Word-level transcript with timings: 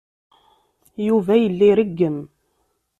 Yuba 1.07 1.33
yella 1.37 1.65
ireggem. 1.69 2.17